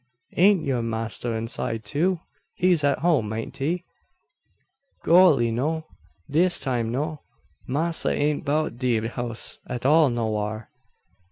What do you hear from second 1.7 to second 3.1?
too? He's at